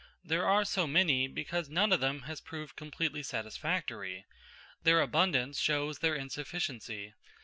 [0.23, 4.25] They are so many because none of them has proved completely satisfactory.
[4.81, 7.13] Their abundance shows their insufficiency.